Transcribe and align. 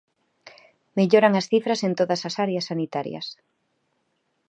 Melloran 0.97 1.33
as 1.39 1.49
cifras 1.51 1.79
en 1.87 1.93
todas 1.99 2.21
as 2.29 2.35
áreas 2.45 2.67
sanitarias. 2.69 3.27